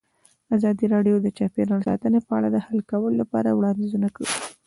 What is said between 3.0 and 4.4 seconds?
لپاره وړاندیزونه کړي.